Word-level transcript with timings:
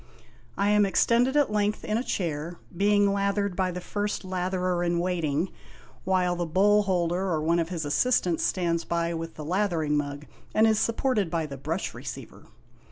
I 0.57 0.71
am 0.71 0.83
extended 0.83 1.37
at 1.37 1.51
length 1.51 1.85
in 1.85 1.95
a 1.95 2.03
chair, 2.03 2.57
being 2.75 3.13
lathered 3.13 3.55
by 3.55 3.69
the 3.69 3.79
First 3.79 4.23
Latherer 4.23 4.83
in 4.83 4.97
Waiting, 4.97 5.51
while 6.05 6.35
the 6.35 6.43
Bowl 6.47 6.81
holder 6.81 7.29
or 7.29 7.39
one 7.43 7.59
of 7.59 7.69
his 7.69 7.85
assistants 7.85 8.43
stands 8.43 8.83
by 8.83 9.13
with 9.13 9.35
the 9.35 9.45
lathering 9.45 9.95
mug, 9.95 10.25
and 10.55 10.65
is 10.65 10.79
supported 10.79 11.29
by 11.29 11.45
the 11.45 11.55
Brush 11.55 11.91
THE 11.93 12.01
SHAVING 12.01 12.23
OF 12.23 12.29
MUDJAHOY. 12.31 12.39
Receiver. 12.41 12.51